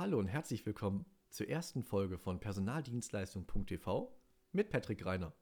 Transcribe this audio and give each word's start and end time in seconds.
Hallo 0.00 0.18
und 0.18 0.28
herzlich 0.28 0.64
willkommen 0.64 1.04
zur 1.28 1.46
ersten 1.48 1.82
Folge 1.82 2.16
von 2.16 2.40
Personaldienstleistung.tv 2.40 4.18
mit 4.50 4.70
Patrick 4.70 5.04
Reiner. 5.04 5.34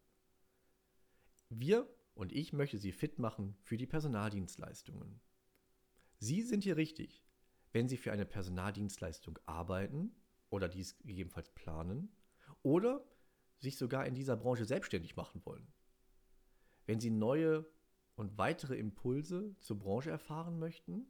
Wir 1.48 1.88
und 2.14 2.32
ich 2.32 2.52
möchte 2.52 2.76
Sie 2.76 2.90
fit 2.90 3.20
machen 3.20 3.56
für 3.62 3.76
die 3.76 3.86
Personaldienstleistungen. 3.86 5.20
Sie 6.18 6.42
sind 6.42 6.64
hier 6.64 6.76
richtig, 6.76 7.24
wenn 7.70 7.88
Sie 7.88 7.96
für 7.96 8.10
eine 8.10 8.26
Personaldienstleistung 8.26 9.38
arbeiten 9.46 10.10
oder 10.50 10.68
dies 10.68 10.98
gegebenenfalls 11.04 11.50
planen 11.50 12.10
oder 12.64 13.08
sich 13.58 13.78
sogar 13.78 14.06
in 14.06 14.16
dieser 14.16 14.36
Branche 14.36 14.64
selbstständig 14.64 15.14
machen 15.14 15.40
wollen. 15.46 15.72
Wenn 16.84 16.98
Sie 16.98 17.10
neue 17.10 17.64
und 18.16 18.36
weitere 18.38 18.74
Impulse 18.76 19.54
zur 19.60 19.78
Branche 19.78 20.10
erfahren 20.10 20.58
möchten 20.58 21.06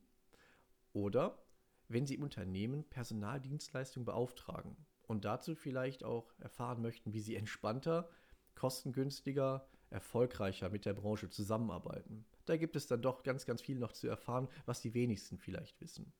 oder 0.93 1.48
wenn 1.89 2.07
Sie 2.07 2.19
Unternehmen 2.19 2.85
Personaldienstleistungen 2.85 4.05
beauftragen 4.05 4.77
und 5.07 5.25
dazu 5.25 5.55
vielleicht 5.55 6.05
auch 6.05 6.33
erfahren 6.39 6.83
möchten, 6.83 7.13
wie 7.13 7.21
Sie 7.21 7.35
entspannter, 7.35 8.09
kostengünstiger, 8.55 9.67
erfolgreicher 9.91 10.69
mit 10.69 10.85
der 10.85 10.93
Branche 10.93 11.31
zusammenarbeiten. 11.31 12.27
Da 12.45 12.57
gibt 12.57 12.77
es 12.77 12.87
dann 12.87 13.03
doch 13.03 13.23
ganz, 13.23 13.47
ganz 13.47 13.63
viel 13.63 13.79
noch 13.79 13.93
zu 13.93 14.07
erfahren, 14.09 14.49
was 14.67 14.83
die 14.83 14.95
wenigsten 14.95 15.39
vielleicht 15.39 15.81
wissen. 15.81 16.13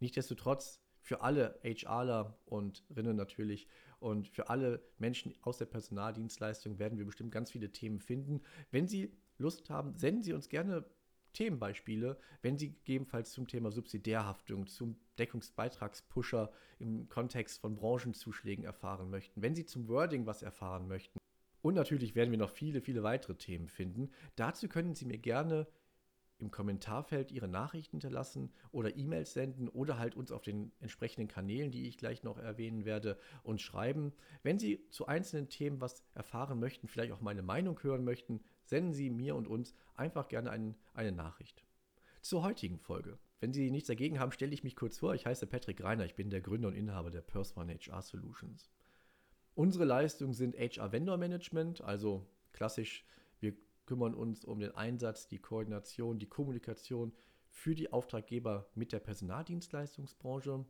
Nichtsdestotrotz 0.00 0.80
für 1.00 1.20
alle 1.20 1.58
HRler 1.62 2.38
und 2.46 2.84
Rinnen 2.94 3.16
natürlich 3.16 3.68
und 4.00 4.28
für 4.28 4.48
alle 4.48 4.82
Menschen 4.98 5.34
aus 5.42 5.58
der 5.58 5.66
Personaldienstleistung 5.66 6.78
werden 6.78 6.98
wir 6.98 7.06
bestimmt 7.06 7.30
ganz 7.30 7.50
viele 7.50 7.72
Themen 7.72 8.00
finden. 8.00 8.42
Wenn 8.70 8.88
Sie 8.88 9.16
Lust 9.38 9.70
haben, 9.70 9.96
senden 9.96 10.22
Sie 10.22 10.32
uns 10.32 10.48
gerne 10.48 10.84
Themenbeispiele, 11.34 12.18
wenn 12.40 12.56
Sie 12.56 12.70
gegebenenfalls 12.72 13.32
zum 13.32 13.46
Thema 13.46 13.70
Subsidiärhaftung, 13.70 14.66
zum 14.66 14.96
Deckungsbeitragspusher 15.18 16.50
im 16.78 17.08
Kontext 17.08 17.60
von 17.60 17.76
Branchenzuschlägen 17.76 18.64
erfahren 18.64 19.10
möchten, 19.10 19.42
wenn 19.42 19.54
Sie 19.54 19.66
zum 19.66 19.88
Wording 19.88 20.24
was 20.24 20.42
erfahren 20.42 20.88
möchten. 20.88 21.18
Und 21.60 21.74
natürlich 21.74 22.14
werden 22.14 22.30
wir 22.30 22.38
noch 22.38 22.50
viele, 22.50 22.80
viele 22.80 23.02
weitere 23.02 23.34
Themen 23.34 23.68
finden. 23.68 24.10
Dazu 24.36 24.68
können 24.68 24.94
Sie 24.94 25.04
mir 25.04 25.18
gerne 25.18 25.66
im 26.38 26.50
Kommentarfeld 26.50 27.30
Ihre 27.32 27.48
Nachrichten 27.48 27.96
hinterlassen 27.96 28.52
oder 28.72 28.96
E-Mails 28.96 29.32
senden 29.32 29.68
oder 29.68 29.98
halt 29.98 30.16
uns 30.16 30.32
auf 30.32 30.42
den 30.42 30.72
entsprechenden 30.80 31.28
Kanälen, 31.28 31.70
die 31.70 31.86
ich 31.86 31.98
gleich 31.98 32.22
noch 32.22 32.38
erwähnen 32.38 32.84
werde, 32.84 33.18
uns 33.42 33.62
schreiben. 33.62 34.12
Wenn 34.42 34.58
Sie 34.58 34.88
zu 34.90 35.06
einzelnen 35.06 35.48
Themen 35.48 35.80
was 35.80 36.04
erfahren 36.14 36.58
möchten, 36.58 36.88
vielleicht 36.88 37.12
auch 37.12 37.20
meine 37.20 37.42
Meinung 37.42 37.82
hören 37.82 38.04
möchten, 38.04 38.40
senden 38.64 38.92
Sie 38.92 39.10
mir 39.10 39.36
und 39.36 39.46
uns 39.46 39.74
einfach 39.94 40.28
gerne 40.28 40.50
ein, 40.50 40.74
eine 40.92 41.12
Nachricht. 41.12 41.64
Zur 42.20 42.42
heutigen 42.42 42.78
Folge. 42.78 43.18
Wenn 43.40 43.52
Sie 43.52 43.70
nichts 43.70 43.88
dagegen 43.88 44.18
haben, 44.18 44.32
stelle 44.32 44.54
ich 44.54 44.64
mich 44.64 44.76
kurz 44.76 44.98
vor. 44.98 45.14
Ich 45.14 45.26
heiße 45.26 45.46
Patrick 45.46 45.82
Reiner, 45.84 46.06
ich 46.06 46.14
bin 46.14 46.30
der 46.30 46.40
Gründer 46.40 46.68
und 46.68 46.74
Inhaber 46.74 47.10
der 47.10 47.20
Perswan 47.20 47.68
HR 47.68 48.00
Solutions. 48.02 48.70
Unsere 49.54 49.84
Leistungen 49.84 50.32
sind 50.32 50.56
HR 50.56 50.92
Vendor 50.92 51.16
Management, 51.16 51.80
also 51.80 52.26
klassisch, 52.52 53.04
wir 53.40 53.54
kümmern 53.86 54.14
uns 54.14 54.44
um 54.44 54.60
den 54.60 54.72
Einsatz, 54.72 55.28
die 55.28 55.38
Koordination, 55.38 56.18
die 56.18 56.28
Kommunikation 56.28 57.12
für 57.48 57.74
die 57.74 57.92
Auftraggeber 57.92 58.66
mit 58.74 58.92
der 58.92 59.00
Personaldienstleistungsbranche. 59.00 60.64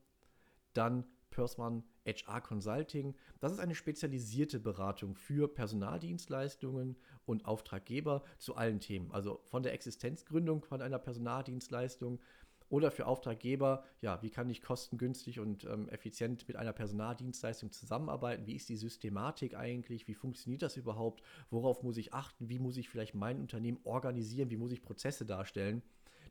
Dann 0.75 1.05
Persman 1.31 1.83
HR 2.07 2.41
Consulting. 2.41 3.15
Das 3.41 3.53
ist 3.53 3.59
eine 3.59 3.75
spezialisierte 3.75 4.61
Beratung 4.61 5.17
für 5.17 5.49
Personaldienstleistungen 5.49 6.97
und 7.27 7.45
Auftraggeber 7.45 8.23
zu 8.39 8.55
allen 8.55 8.81
Themen. 8.81 9.11
Also 9.11 9.41
von 9.45 9.63
der 9.63 9.73
Existenzgründung 9.73 10.63
von 10.63 10.81
einer 10.81 10.99
Personaldienstleistung 10.99 12.21
oder 12.69 12.91
für 12.91 13.07
Auftraggeber, 13.07 13.85
ja, 14.01 14.21
wie 14.23 14.31
kann 14.31 14.51
ich 14.51 14.63
kostengünstig 14.63 15.39
und 15.41 15.65
ähm, 15.65 15.89
effizient 15.89 16.49
mit 16.49 16.57
einer 16.57 16.73
Personaldienstleistung 16.73 17.71
zusammenarbeiten? 17.73 18.47
Wie 18.47 18.57
ist 18.57 18.69
die 18.69 18.77
Systematik 18.77 19.57
eigentlich? 19.57 20.09
Wie 20.09 20.15
funktioniert 20.15 20.63
das 20.63 20.77
überhaupt? 20.77 21.23
Worauf 21.51 21.83
muss 21.83 21.97
ich 21.97 22.15
achten? 22.15 22.49
Wie 22.49 22.59
muss 22.59 22.77
ich 22.77 22.89
vielleicht 22.89 23.15
mein 23.15 23.41
Unternehmen 23.41 23.79
organisieren? 23.85 24.51
Wie 24.51 24.57
muss 24.57 24.73
ich 24.73 24.83
Prozesse 24.83 25.27
darstellen? 25.27 25.83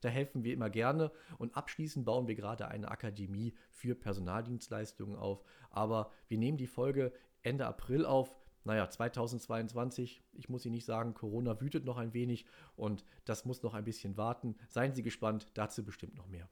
Da 0.02 0.10
helfen 0.10 0.44
wir 0.44 0.54
immer 0.54 0.70
gerne. 0.70 1.12
Und 1.38 1.56
abschließend 1.56 2.06
bauen 2.06 2.28
wir 2.28 2.36
gerade 2.36 2.68
eine 2.68 2.90
Akademie 2.90 3.54
für 3.70 3.96
Personaldienstleistungen 3.96 5.16
auf. 5.16 5.44
Aber 5.70 6.12
wir 6.28 6.38
nehmen 6.38 6.58
die 6.58 6.68
Folge 6.68 7.14
Ende 7.42 7.66
April 7.66 8.06
auf. 8.06 8.36
Naja, 8.66 8.90
2022, 8.90 10.24
ich 10.34 10.50
muss 10.50 10.66
Ihnen 10.66 10.75
nicht 10.75 10.85
sagen, 10.85 11.13
Corona 11.13 11.59
wütet 11.59 11.85
noch 11.85 11.97
ein 11.97 12.13
wenig 12.13 12.46
und 12.75 13.03
das 13.25 13.46
muss 13.46 13.62
noch 13.63 13.74
ein 13.74 13.84
bisschen 13.84 14.16
warten. 14.18 14.56
Seien 14.69 14.94
Sie 14.94 15.03
gespannt, 15.03 15.47
dazu 15.53 15.84
bestimmt 15.84 16.16
noch 16.16 16.28
mehr. 16.28 16.50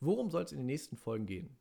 Worum 0.00 0.30
soll 0.30 0.42
es 0.42 0.52
in 0.52 0.58
den 0.58 0.66
nächsten 0.66 0.96
Folgen 0.96 1.26
gehen? 1.26 1.56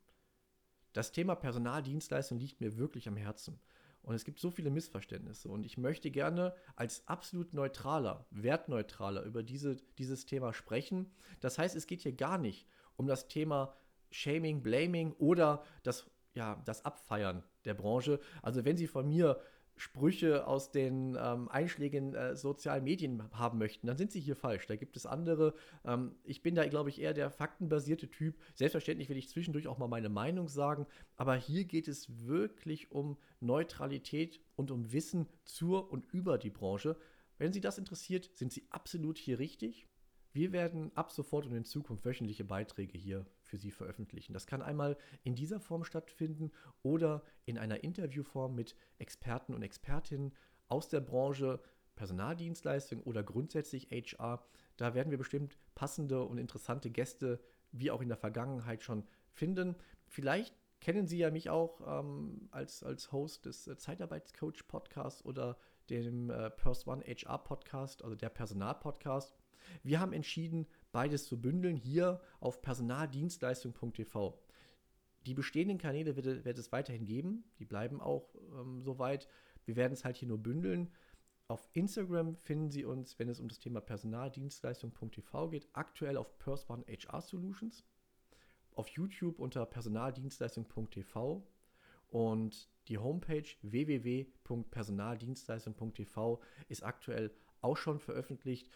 Das 0.93 1.11
Thema 1.11 1.35
Personaldienstleistung 1.35 2.39
liegt 2.39 2.61
mir 2.61 2.77
wirklich 2.77 3.07
am 3.07 3.17
Herzen. 3.17 3.59
Und 4.05 4.13
es 4.13 4.23
gibt 4.23 4.39
so 4.39 4.51
viele 4.51 4.69
Missverständnisse. 4.69 5.49
Und 5.49 5.65
ich 5.65 5.77
möchte 5.77 6.11
gerne 6.11 6.53
als 6.75 7.07
absolut 7.07 7.53
neutraler, 7.53 8.27
wertneutraler 8.29 9.23
über 9.23 9.41
diese, 9.41 9.77
dieses 9.97 10.27
Thema 10.27 10.53
sprechen. 10.53 11.11
Das 11.39 11.57
heißt, 11.57 11.75
es 11.75 11.87
geht 11.87 12.01
hier 12.01 12.13
gar 12.13 12.37
nicht 12.37 12.67
um 12.97 13.07
das 13.07 13.27
Thema 13.27 13.73
Shaming, 14.11 14.61
Blaming 14.61 15.13
oder 15.13 15.63
das, 15.81 16.09
ja, 16.35 16.61
das 16.65 16.85
Abfeiern 16.85 17.43
der 17.65 17.73
Branche. 17.73 18.19
Also 18.43 18.63
wenn 18.63 18.77
Sie 18.77 18.87
von 18.87 19.09
mir 19.09 19.41
Sprüche 19.77 20.47
aus 20.47 20.71
den 20.71 21.17
ähm, 21.19 21.49
einschlägigen 21.49 22.15
äh, 22.15 22.35
sozialen 22.35 22.83
Medien 22.83 23.23
haben 23.33 23.57
möchten, 23.57 23.87
dann 23.87 23.97
sind 23.97 24.11
sie 24.11 24.19
hier 24.19 24.35
falsch. 24.35 24.67
Da 24.67 24.75
gibt 24.75 24.95
es 24.95 25.05
andere. 25.05 25.53
Ähm, 25.83 26.15
ich 26.23 26.41
bin 26.41 26.55
da, 26.55 26.65
glaube 26.65 26.89
ich, 26.89 27.01
eher 27.01 27.13
der 27.13 27.29
faktenbasierte 27.29 28.09
Typ. 28.09 28.35
Selbstverständlich 28.53 29.09
will 29.09 29.17
ich 29.17 29.29
zwischendurch 29.29 29.67
auch 29.67 29.77
mal 29.77 29.87
meine 29.87 30.09
Meinung 30.09 30.47
sagen, 30.47 30.85
aber 31.17 31.35
hier 31.35 31.65
geht 31.65 31.87
es 31.87 32.25
wirklich 32.25 32.91
um 32.91 33.17
Neutralität 33.39 34.39
und 34.55 34.71
um 34.71 34.91
Wissen 34.93 35.27
zur 35.43 35.91
und 35.91 36.05
über 36.13 36.37
die 36.37 36.49
Branche. 36.49 36.95
Wenn 37.37 37.51
Sie 37.51 37.61
das 37.61 37.77
interessiert, 37.77 38.29
sind 38.33 38.53
Sie 38.53 38.65
absolut 38.69 39.17
hier 39.17 39.39
richtig. 39.39 39.87
Wir 40.35 40.51
werden 40.51 40.91
ab 40.95 41.13
sofort 41.13 41.45
und 41.45 41.55
in 41.55 41.63
Zukunft 41.63 42.03
wöchentliche 42.03 42.43
Beiträge 42.43 42.97
hier 42.97 43.25
für 43.41 43.55
Sie 43.55 43.71
veröffentlichen. 43.71 44.33
Das 44.33 44.47
kann 44.47 44.61
einmal 44.61 44.97
in 45.23 45.33
dieser 45.33 45.61
Form 45.61 45.85
stattfinden 45.85 46.51
oder 46.83 47.23
in 47.45 47.57
einer 47.57 47.85
Interviewform 47.85 48.53
mit 48.53 48.75
Experten 48.97 49.53
und 49.53 49.63
Expertinnen 49.63 50.33
aus 50.67 50.89
der 50.89 50.99
Branche, 50.99 51.61
Personaldienstleistung 51.95 53.01
oder 53.03 53.23
grundsätzlich 53.23 53.91
HR. 53.91 54.45
Da 54.75 54.93
werden 54.93 55.09
wir 55.09 55.17
bestimmt 55.17 55.57
passende 55.73 56.25
und 56.25 56.37
interessante 56.37 56.89
Gäste, 56.89 57.39
wie 57.71 57.89
auch 57.89 58.01
in 58.01 58.09
der 58.09 58.17
Vergangenheit 58.17 58.83
schon 58.83 59.07
finden. 59.31 59.77
Vielleicht 60.05 60.53
kennen 60.81 61.07
Sie 61.07 61.19
ja 61.19 61.31
mich 61.31 61.49
auch 61.49 61.79
ähm, 61.87 62.49
als, 62.51 62.83
als 62.83 63.13
Host 63.13 63.45
des 63.45 63.67
äh, 63.67 63.77
Zeitarbeitscoach 63.77 64.67
Podcasts 64.67 65.23
oder 65.23 65.57
dem 65.89 66.29
äh, 66.29 66.49
Pers 66.49 66.85
One 66.87 67.05
HR 67.05 67.37
Podcast, 67.37 68.03
also 68.03 68.17
der 68.17 68.27
Personalpodcast. 68.29 69.33
Wir 69.83 69.99
haben 69.99 70.13
entschieden, 70.13 70.67
beides 70.91 71.25
zu 71.25 71.41
bündeln 71.41 71.75
hier 71.75 72.21
auf 72.39 72.61
personaldienstleistung.tv. 72.61 74.39
Die 75.25 75.33
bestehenden 75.33 75.77
Kanäle 75.77 76.15
wird, 76.15 76.45
wird, 76.45 76.57
es 76.57 76.71
weiterhin 76.71 77.05
geben, 77.05 77.43
die 77.59 77.65
bleiben 77.65 77.99
auch 77.99 78.35
ähm, 78.59 78.81
soweit. 78.81 79.27
Wir 79.65 79.75
werden 79.75 79.93
es 79.93 80.05
halt 80.05 80.17
hier 80.17 80.27
nur 80.27 80.37
bündeln. 80.37 80.91
Auf 81.47 81.67
Instagram 81.73 82.37
finden 82.37 82.71
Sie 82.71 82.85
uns, 82.85 83.19
wenn 83.19 83.29
es 83.29 83.39
um 83.39 83.47
das 83.47 83.59
Thema 83.59 83.81
Personaldienstleistung.tv 83.81 85.49
geht, 85.49 85.67
aktuell 85.73 86.17
auf 86.17 86.39
Perspan 86.39 86.83
HR 86.87 87.21
Solutions. 87.21 87.83
Auf 88.73 88.87
YouTube 88.89 89.39
unter 89.39 89.63
Personaldienstleistung.tv 89.65 91.47
und 92.09 92.69
die 92.87 92.97
Homepage 92.97 93.45
www.personaldienstleistung.tv 93.61 96.41
ist 96.67 96.83
aktuell 96.83 97.31
auch 97.61 97.77
schon 97.77 97.99
veröffentlicht. 97.99 98.69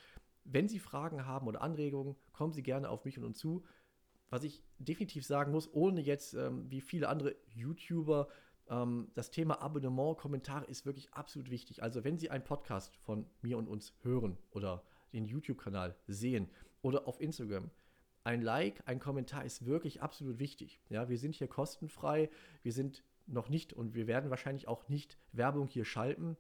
Wenn 0.52 0.68
Sie 0.68 0.80
Fragen 0.80 1.26
haben 1.26 1.48
oder 1.48 1.62
Anregungen, 1.62 2.16
kommen 2.34 2.54
Sie 2.54 2.64
gerne 2.64 2.90
auf 2.90 3.06
mich 3.06 3.18
und 3.18 3.24
uns 3.24 3.38
zu. 3.38 3.64
Was 4.30 4.44
ich 4.44 4.64
definitiv 4.78 5.26
sagen 5.26 5.52
muss, 5.52 5.72
ohne 5.74 6.02
jetzt 6.02 6.34
ähm, 6.34 6.70
wie 6.70 6.82
viele 6.82 7.10
andere 7.10 7.36
YouTuber, 7.48 8.28
ähm, 8.70 9.10
das 9.16 9.32
Thema 9.32 9.62
Abonnement, 9.62 10.18
Kommentare 10.18 10.66
ist 10.66 10.86
wirklich 10.86 11.14
absolut 11.14 11.50
wichtig. 11.50 11.84
Also 11.84 12.04
wenn 12.04 12.18
Sie 12.18 12.30
einen 12.30 12.44
Podcast 12.44 12.96
von 12.98 13.26
mir 13.42 13.58
und 13.58 13.68
uns 13.68 13.94
hören 14.02 14.38
oder 14.52 14.84
den 15.14 15.26
YouTube-Kanal 15.26 15.96
sehen 16.08 16.50
oder 16.82 17.08
auf 17.08 17.20
Instagram, 17.20 17.70
ein 18.24 18.42
Like, 18.42 18.84
ein 18.86 19.00
Kommentar 19.00 19.46
ist 19.46 19.66
wirklich 19.66 20.02
absolut 20.02 20.40
wichtig. 20.40 20.80
Ja, 20.90 21.10
wir 21.10 21.18
sind 21.18 21.36
hier 21.36 21.48
kostenfrei, 21.48 22.30
wir 22.62 22.74
sind 22.74 23.04
noch 23.26 23.50
nicht 23.50 23.74
und 23.74 23.96
wir 23.96 24.08
werden 24.08 24.30
wahrscheinlich 24.30 24.68
auch 24.68 24.88
nicht 24.90 25.18
Werbung 25.32 25.68
hier 25.68 25.86
schalten. 25.86 26.38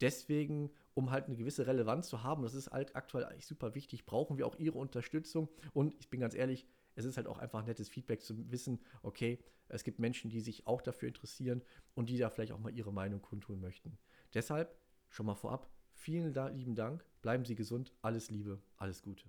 Deswegen, 0.00 0.70
um 0.94 1.10
halt 1.10 1.26
eine 1.26 1.36
gewisse 1.36 1.66
Relevanz 1.66 2.08
zu 2.08 2.22
haben, 2.22 2.42
das 2.42 2.54
ist 2.54 2.70
halt 2.70 2.96
aktuell 2.96 3.24
eigentlich 3.24 3.46
super 3.46 3.74
wichtig, 3.74 4.06
brauchen 4.06 4.38
wir 4.38 4.46
auch 4.46 4.56
Ihre 4.56 4.78
Unterstützung. 4.78 5.48
Und 5.72 5.94
ich 5.98 6.08
bin 6.08 6.20
ganz 6.20 6.34
ehrlich, 6.34 6.66
es 6.94 7.04
ist 7.04 7.16
halt 7.16 7.26
auch 7.26 7.38
einfach 7.38 7.64
nettes 7.64 7.88
Feedback 7.88 8.22
zu 8.22 8.50
wissen, 8.50 8.80
okay, 9.02 9.38
es 9.68 9.82
gibt 9.84 9.98
Menschen, 9.98 10.30
die 10.30 10.40
sich 10.40 10.66
auch 10.66 10.82
dafür 10.82 11.08
interessieren 11.08 11.62
und 11.94 12.08
die 12.08 12.18
da 12.18 12.30
vielleicht 12.30 12.52
auch 12.52 12.60
mal 12.60 12.74
ihre 12.74 12.92
Meinung 12.92 13.20
kundtun 13.22 13.60
möchten. 13.60 13.98
Deshalb 14.32 14.76
schon 15.08 15.26
mal 15.26 15.34
vorab, 15.34 15.70
vielen 15.92 16.34
lieben 16.54 16.74
Dank, 16.74 17.04
bleiben 17.22 17.44
Sie 17.44 17.54
gesund, 17.54 17.92
alles 18.02 18.30
Liebe, 18.30 18.62
alles 18.76 19.02
Gute. 19.02 19.24